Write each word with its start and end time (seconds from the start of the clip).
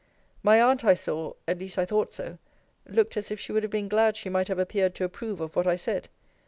My 0.41 0.59
aunt, 0.59 0.83
I 0.83 0.95
saw 0.95 1.33
(at 1.47 1.59
least 1.59 1.77
I 1.77 1.85
thought 1.85 2.11
so) 2.11 2.39
looked 2.87 3.17
as 3.17 3.29
if 3.29 3.39
she 3.39 3.51
would 3.51 3.61
have 3.61 3.71
been 3.71 3.87
glad 3.87 4.17
she 4.17 4.29
might 4.29 4.47
have 4.47 4.57
appeared 4.57 4.95
to 4.95 5.03
approve 5.03 5.39
of 5.39 5.55
what 5.55 5.67
I 5.67 5.75
said. 5.75 6.09